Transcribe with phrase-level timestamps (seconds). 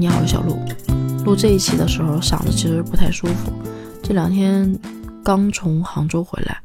[0.00, 0.58] 你好，我是小鹿。
[1.26, 3.52] 录这一期的时候，嗓子其实不太舒服。
[4.02, 4.74] 这两天
[5.22, 6.58] 刚从杭州回来，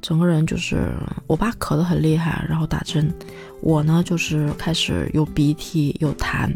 [0.00, 0.92] 整个人就是
[1.28, 3.08] 我爸咳得很厉害，然后打针，
[3.60, 6.52] 我呢就是开始有鼻涕有痰，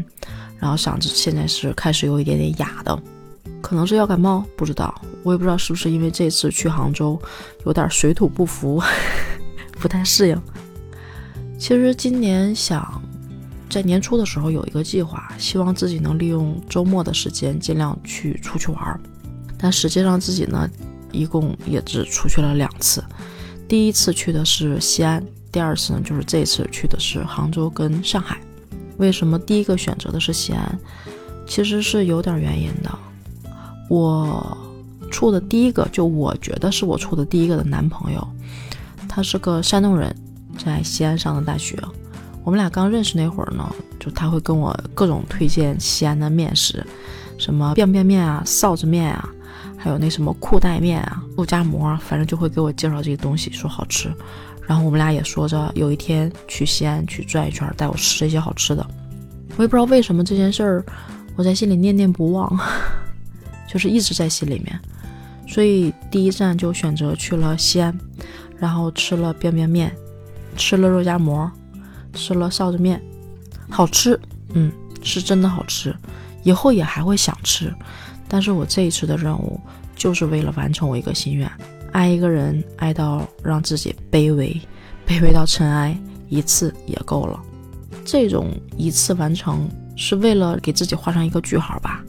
[0.59, 3.01] 然后嗓子现在是开始有一点点哑的，
[3.61, 4.93] 可能是要感冒，不知道。
[5.23, 7.17] 我也不知道是不是因为这次去杭州
[7.65, 8.83] 有点水土不服，
[9.79, 10.41] 不太适应。
[11.57, 13.01] 其实今年想。
[13.69, 18.99] 在年初的时候有一个计划，希望自己能利用周末的时间尽量去出去玩儿，
[19.57, 20.69] 但实际上自己呢，
[21.11, 23.03] 一共也只出去了两次。
[23.67, 25.21] 第一次去的是西安，
[25.51, 28.39] 第二次呢就是这次去的是杭州跟上海。
[28.97, 30.79] 为什么第一个选择的是西安？
[31.45, 32.97] 其实是有点原因的。
[33.89, 34.57] 我
[35.11, 38.27] 处的第一个，就我觉得是我处的第一个的男朋友，
[39.07, 40.15] 他是个山东人，
[40.57, 41.77] 在西安上的大学。
[42.47, 43.69] 我们俩刚认识那会儿呢，
[43.99, 46.81] 就他会跟我各种推荐西安的面食，
[47.37, 49.29] 什么便便面啊、臊子面啊，
[49.75, 54.09] 还有那什么裤带面啊、肉夹馍，反正就会给我介绍这些东西，说好吃。
[54.65, 58.87] 然后我们俩也说着有一天去西安去转一圈，带我吃这些好吃的。
[59.57, 60.85] 我也不知道为什么这件事儿，
[61.35, 62.57] 我在心里念念不忘，
[63.67, 64.79] 就是一直在心里面。
[65.45, 67.93] 所以第一站就选择去了西安，
[68.57, 69.93] 然后吃了便便面，
[70.55, 71.51] 吃了肉夹馍。
[72.17, 73.01] 吃了臊子面，
[73.69, 74.19] 好吃，
[74.53, 75.95] 嗯，是真的好吃，
[76.43, 77.73] 以后也还会想吃。
[78.27, 79.59] 但是我这一次的任务
[79.95, 81.49] 就是为了完成我一个心愿，
[81.93, 84.59] 爱一个人，爱到让自己卑微，
[85.07, 85.97] 卑微到尘埃，
[86.27, 87.39] 一次也够了。
[88.03, 92.03] 这种一次完成是为了给自己画上一个句号吧。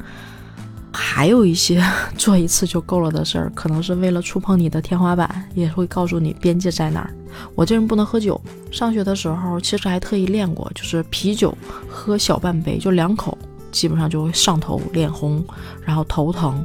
[1.01, 1.81] 还有一些
[2.17, 7.15] 做一次就够了的事儿，可能是为了触碰你的天花板，也会告诉你边界在哪儿。
[7.55, 8.41] 我这人不能喝酒，
[8.73, 11.57] 上学的时候其实还特意练过，就是啤酒
[11.89, 13.39] 喝小半杯，就两口，
[13.71, 15.45] 基本上就会上头、脸红，
[15.85, 16.65] 然后头疼，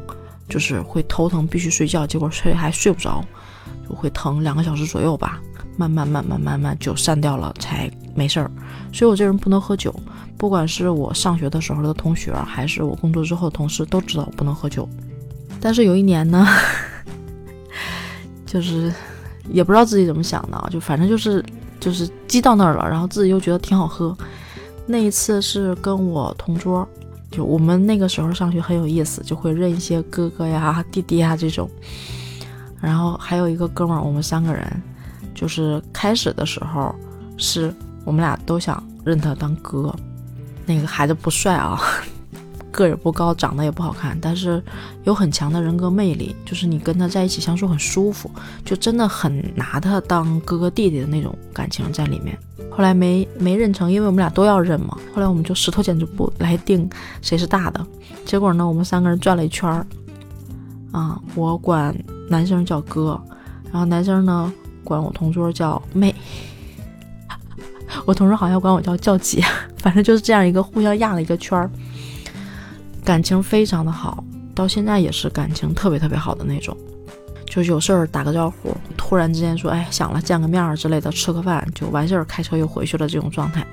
[0.50, 3.24] 就是会头疼，必须睡觉，结果睡还睡不着，
[3.88, 5.40] 就会疼两个小时左右吧，
[5.78, 8.52] 慢慢慢慢慢慢就散掉了，才没事儿。
[8.92, 9.94] 所以我这人不能喝酒。
[10.38, 14.88] 不管是我上学的时候的同学，还是我工作之后同事，都知道我不能喝酒。
[15.62, 16.46] 但是有一年呢，
[18.46, 18.94] 就是
[19.50, 21.44] 也不知道自己怎么想的，就反正就是
[21.80, 24.16] 就是积到那儿了，然后自己又觉得挺好喝。
[24.86, 26.86] 那一次是跟我同桌，
[27.32, 31.70] 就我们那个时候上学很有意思，就会认一些哥哥呀、弟弟呀这种。
[32.82, 34.84] 然后还有一个哥们儿，我们三个人，
[35.44, 36.96] 就是开始的时候
[37.36, 39.94] 是我们俩都想认他当哥。
[40.66, 41.78] 那个孩子不帅啊，
[42.72, 44.64] 个也不高，长得也不好看，但是
[45.04, 48.32] 有很强的人格魅力，就是你跟他在一起相处很舒服，
[48.64, 52.38] 就真的很拿他当哥哥弟弟的那种感情在里面。
[52.72, 54.98] 后来没没认成，因为我们俩都要认嘛。
[55.14, 56.90] 后来我们就石头剪子布来定
[57.22, 57.86] 谁是大的。
[58.24, 59.86] 结果呢，我们三个人转了一圈儿，
[60.94, 61.94] 啊，我管
[62.30, 63.22] 男生叫哥，
[63.70, 66.14] 然后男生呢管我同桌叫妹。
[68.06, 69.44] 我同桌好像管我叫叫姐，
[69.78, 71.70] 反正就是这样一个互相压了一个圈儿，
[73.04, 74.24] 感情非常的好，
[74.56, 76.76] 到现在也是感情特别特别好的那种，
[77.46, 83.66] 就有事儿打个招呼，突然之间说哎想了见个面儿之类的，吃个饭就完事儿，开车又回去了这种状态，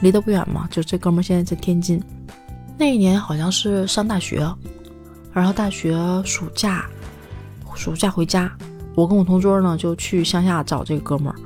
[0.00, 2.00] 离得不远嘛，就这哥们现在在天津，
[2.78, 4.48] 那一年好像是上大学，
[5.32, 6.86] 然后大学暑假
[7.74, 8.50] 暑假回家，
[8.96, 11.36] 我跟我同桌呢就去乡下找这个哥们儿，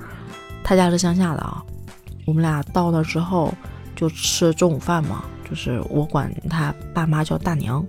[0.64, 1.62] 他家是乡下的啊。
[2.26, 3.52] 我们俩到了之后
[3.96, 7.84] 就吃中午饭嘛，就是我管他爸妈叫大娘、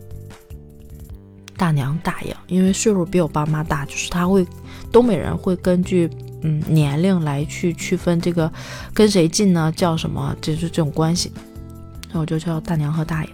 [1.56, 4.46] 大娘、大爷，因为岁数比我爸妈大，就是他会
[4.92, 6.10] 东北人会根据
[6.42, 8.52] 嗯年龄来去区分这个
[8.96, 11.32] 跟谁近呢叫什么，就是这种关系。
[12.12, 13.30] 那我就叫大娘和大爷，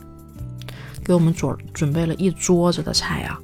[1.05, 3.39] 给我们准准备了一桌子的菜啊，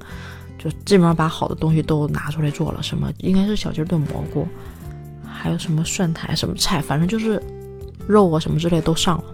[0.64, 4.48] 就基本上把好的东西都拿出来做了，什么应该是小鸡炖蘑菇。
[5.26, 7.42] 还有什么蒜苔什么菜，反正就是
[8.06, 9.24] 肉啊什么之类都上了。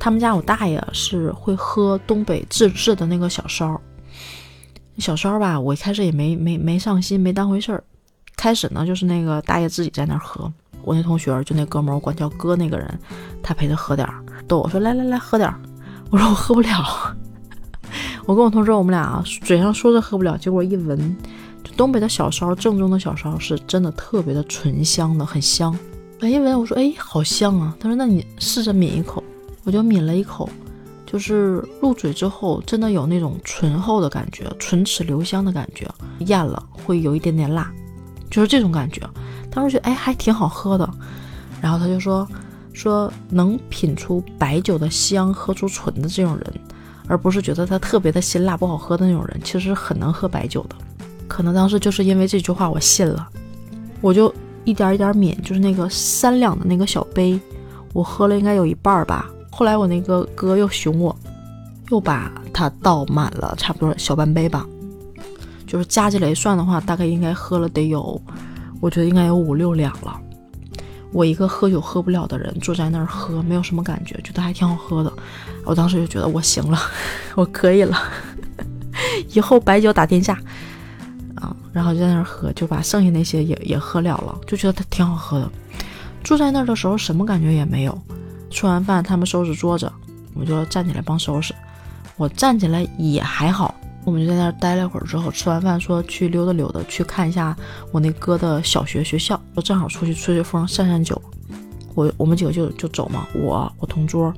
[0.00, 3.80] 他们家我大爷是会喝东北自制的那个小烧，
[4.98, 7.84] 小烧吧，我一开始也没没没上心，没当回事儿。
[8.36, 10.52] 开始呢，就是那个大爷自己在那儿喝，
[10.82, 12.98] 我那同学就那哥们儿，我管叫哥那个人，
[13.42, 15.60] 他陪他喝点儿，逗我说来来来喝点儿，
[16.10, 17.16] 我说我喝不了。
[18.28, 21.16] 我跟我同事我们俩嘴上说着喝不了，结果一闻。
[21.78, 25.74] 东北的小烧，正宗的小烧是真的特别的醇香的，很香。
[26.20, 27.74] 闻一闻，我说哎，好香啊！
[27.80, 29.24] 他说那你试着抿一口，
[29.64, 30.46] 我就抿了一口，
[31.06, 35.88] 就是入嘴之后，真的有那种醇厚的感觉，唇齿留香的感觉。
[36.26, 37.72] 咽了会有一点点辣，
[38.30, 39.00] 就是这种感觉。
[39.50, 40.86] 当时觉得哎，还挺好喝的。
[41.62, 42.28] 然后他就说
[42.74, 46.52] 说能品出白酒的香，喝出醇的这种人
[47.08, 50.76] 而不是觉得它特别的辛辣不好喝的那种人，其实很能喝白酒的。
[51.26, 53.28] 可能当时就是因为这句话我信了，
[54.00, 54.32] 我就
[54.64, 57.40] 一点一点抿，就是那个三两的那个小杯，
[57.92, 59.28] 我喝了应该有一半吧。
[59.50, 61.16] 后来我那个哥又熊我，
[61.90, 64.66] 又把它倒满了，差不多小半杯吧。
[65.66, 68.20] 就是加起来算的话，大概应该喝了得有，
[68.80, 70.18] 我觉得应该有五六两了。
[71.12, 75.12] 我一个喝酒喝不了的人，坐在那儿喝，没有什么感觉，觉得还挺好喝的。
[75.64, 76.78] 我当时就觉得我行了，
[77.34, 77.96] 我可以了，
[79.32, 80.34] 以后白酒打天下
[81.34, 81.54] 啊！
[81.72, 85.50] 然后就在那儿喝，就把剩下那些也也喝了了，就觉得它挺好喝的。
[86.24, 87.98] 坐在那儿的时候什么感觉也没有。
[88.50, 89.90] 吃完饭他们收拾桌子，
[90.34, 91.54] 我就站起来帮收拾。
[92.16, 93.74] 我站起来也还好。
[94.04, 97.56] 我们就在那儿待了一会儿，之后吃完饭说去溜达溜达，去看一下
[97.92, 101.20] 我那哥的小学学校，就正好出去吹吹风、散散酒。
[101.94, 104.32] 我我们几个就就走嘛，我我同桌，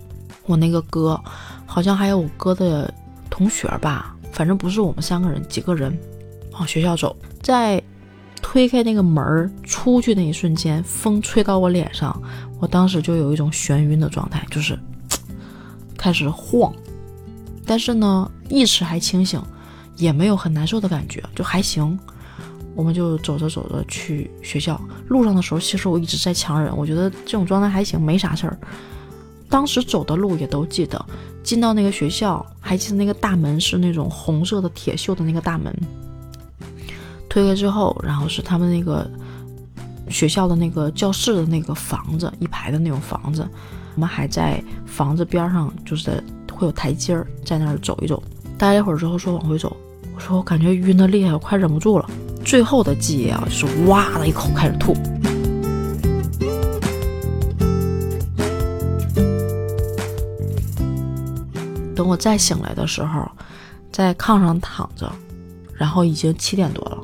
[0.46, 1.20] 我那个哥，
[1.66, 2.92] 好像还有我哥的
[3.28, 5.96] 同学吧，反正不是我们三个人，几个人
[6.52, 7.14] 往学校走。
[7.42, 7.82] 在
[8.42, 12.20] 推开那个门儿出去那一瞬间，风吹到我脸上，
[12.58, 14.78] 我当时就有一种眩晕的状态，就是
[15.98, 16.72] 开始晃，
[17.66, 19.42] 但是呢意识还清醒。
[19.96, 21.98] 也没有很难受的感觉，就还行。
[22.74, 28.58] 我们就走着走着去学校，路上的时候，其实我一直在强忍，我觉得这种状态还行，没啥事儿。
[29.50, 31.04] 当时走的路也都记得，
[31.42, 35.74] 进到那个学校，还记得那个大门是那种红色的铁锈的那个大门。
[37.28, 39.06] 推开之后，然后是他们那个
[40.08, 43.46] 学校的那个教室的那个房子，一排的那种房子。
[43.96, 46.24] 我们还在房子边上，就是
[46.60, 48.22] 会有台阶儿，在那儿走一走。
[48.58, 49.74] 待了一会儿之后，说往回走。
[50.14, 52.06] 我说我感觉晕的厉害，我快忍不住了。
[52.44, 54.92] 最后的记忆啊，就是哇的一口开始吐。
[61.96, 63.26] 等我再醒来的时候，
[63.90, 65.10] 在炕上躺着，
[65.72, 66.98] 然后已经七点多了。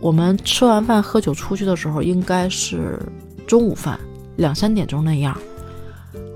[0.00, 3.00] 我们吃完饭喝酒出去的时候，应该是
[3.46, 3.96] 中午饭，
[4.38, 5.38] 两三点钟那样。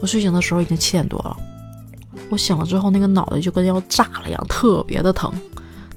[0.00, 1.36] 我睡醒的时候已经七点多了。
[2.32, 5.30] 我醒了之后，那个脑袋就跟要炸了一样，特别的疼。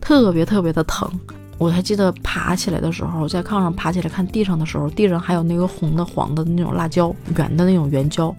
[0.02, 1.10] 特别特别的疼，
[1.58, 8.36] 我还记得爬起来的时候，在炕上爬起来看地上的时候，地上还有那个红的、黄的那种辣椒，圆的那种圆椒，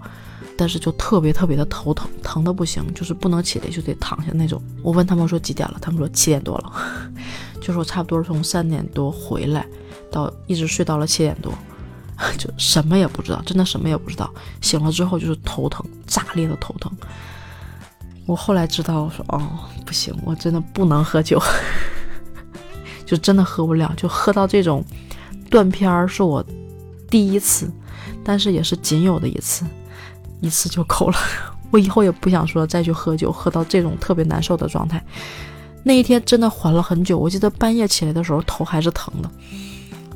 [0.58, 4.62] 但是就特别特别的头疼，疼的不行，就是不能起来就得躺下那种。
[4.82, 6.72] 我问他们说几点了，他们说七点多了，
[7.60, 9.66] 就是我差不多从三点多回来，
[10.12, 11.52] 到一直睡到了七点多，
[12.38, 14.30] 就什么也不知道，真的什么也不知道。
[14.60, 16.92] 醒了之后就是头疼，炸裂的头疼。
[18.26, 19.40] 我后来知道，我说哦，
[19.84, 21.40] 不行，我真的不能喝酒，
[23.06, 24.84] 就真的喝不了，就喝到这种
[25.48, 26.44] 断片儿是我
[27.08, 27.70] 第一次，
[28.24, 29.64] 但是也是仅有的一次，
[30.40, 31.16] 一次就够了。
[31.70, 35.02] 我以后也不想说再去喝酒，喝到这种特别难受的状态。
[35.84, 39.30] 那一天真的缓了很久，我记得半夜起来的时候头还是疼的，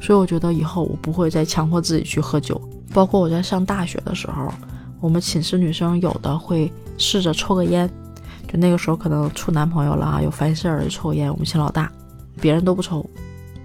[0.00, 2.60] 所以我觉得以后我不会再强迫自己去喝酒。
[2.92, 4.52] 包括我在上大学的时候，
[5.00, 7.90] 我们寝室女生有的会试着抽个烟。
[8.46, 11.30] 就那个时候可能处男朋友了啊，有烦事儿就抽烟。
[11.30, 11.90] 我们请老大，
[12.40, 13.04] 别人都不抽。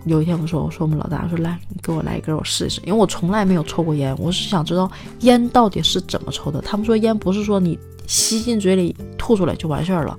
[0.05, 2.79] 有一天我说，我说我们老大说来，你给我来一根，我试一试。
[2.85, 4.89] 因为我从来没有抽过烟，我是想知道
[5.21, 6.61] 烟到底是怎么抽的。
[6.61, 10.15] 他们说烟不是说你吸进嘴里吐出来就完事儿了，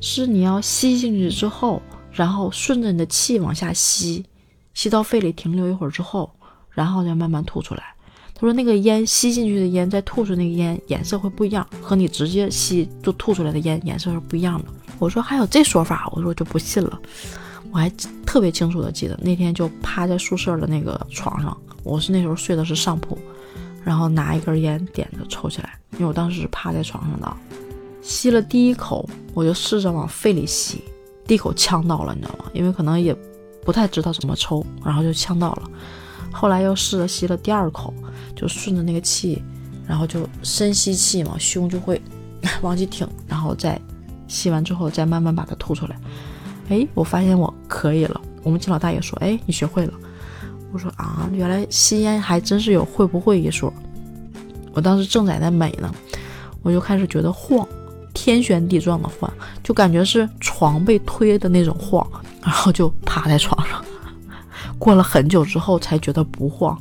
[0.00, 4.24] 是你要吸进去之后，然后顺着你的气往下吸，
[4.72, 6.30] 吸到肺里停留一会儿之后，
[6.70, 7.94] 然后再慢慢吐出来。
[8.40, 14.64] 他说：“那个烟吸进去的烟，再吐出那个烟，颜色会不一样，和你直接吸就吐出来的烟颜色是不一样的。”
[14.98, 16.98] 我说：“还有这说法？”我说：“就不信了。”
[17.70, 17.92] 我还
[18.24, 23.18] 特别清楚的记得那天就趴在宿舍的那个床上，我是那时候睡的是上铺，
[23.84, 27.36] 然后拿一根烟点着抽起来，因为我当时是趴在床上的，
[28.00, 30.82] 吸了第一口，我就试着往肺里吸，
[31.26, 32.46] 第一口呛到了，你知道吗？
[32.54, 33.14] 因为可能也
[33.66, 35.70] 不太知道怎么抽，然后就呛到了。
[36.32, 37.92] 后来又试着吸了第二口。
[38.36, 39.42] 就顺着那个气，
[39.86, 42.00] 然后就深吸气嘛，胸就会
[42.62, 43.78] 往起挺，然后再
[44.28, 45.96] 吸完之后再慢慢把它吐出来。
[46.70, 48.18] 哎，我发现我可以了。
[48.42, 49.92] 我们金老大爷说：“哎，你学会了。”
[50.72, 53.70] 我说：“啊，原来吸烟还真是有会不会一说。”
[54.72, 55.94] 我当时正在那美呢，
[56.62, 57.68] 我就开始觉得晃，
[58.14, 59.30] 天旋地转的晃，
[59.62, 62.08] 就感觉是床被推的那种晃，
[62.40, 63.79] 然后就趴在床上。
[64.80, 66.76] 过了很久之后才觉得不晃。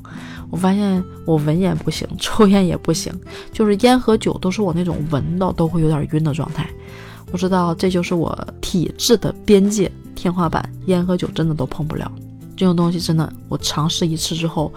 [0.50, 3.14] 我发现我闻烟不行， 抽烟也不行，
[3.54, 6.68] 就是烟和酒都是我那种闻到都会有点晕的状态。
[7.32, 12.12] 我知道这就是我体质的边界天花板，烟和酒真的都碰不了。
[12.58, 14.74] 这种东西真的，我尝试一次之后，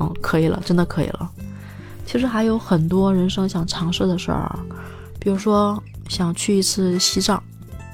[0.00, 1.30] 嗯，可以了，真的可以了。
[2.04, 4.58] 其实还有很多人生想尝试的事儿，
[5.20, 7.40] 比如说想去一次西藏，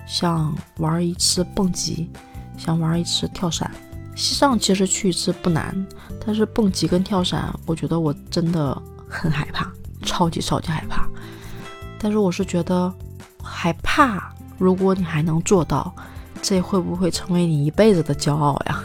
[0.07, 2.09] 想玩一次蹦极，
[2.57, 3.71] 想玩一次跳伞。
[4.21, 5.75] 西藏其实去一次不难，
[6.27, 9.73] 但是蹦极跟跳伞，我觉得我真的很害怕，
[10.03, 11.09] 超级超级害怕。
[11.99, 12.93] 但是我是觉得
[13.43, 15.91] 害怕，如果你还能做到，
[16.43, 18.79] 这会不会成为你一辈子的骄傲呀？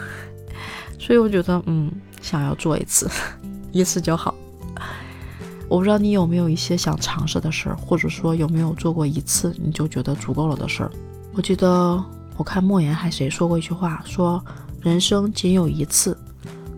[0.98, 3.06] 所以我觉得，嗯，想要做一次，
[3.72, 4.34] 一次就好。
[5.68, 10.90] 我不知道你有没有一些想尝试的事儿，或者说有没有做过一次你就觉得足够了的事儿。
[11.34, 12.02] 我记得
[12.38, 14.42] 我看莫言还谁说过一句话，说
[14.86, 16.16] 人生仅有一次，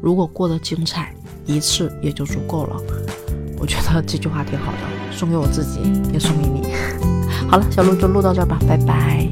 [0.00, 2.80] 如果过得精彩，一次也就足够了。
[3.58, 4.78] 我觉得这句话挺好的，
[5.12, 6.72] 送给我自己，也送给你。
[7.50, 9.28] 好了，小鹿就录到这儿吧，拜拜。